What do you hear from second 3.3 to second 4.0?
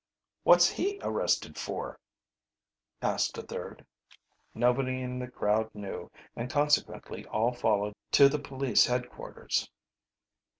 a third.